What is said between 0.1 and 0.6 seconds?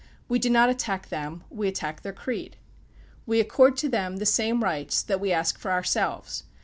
We do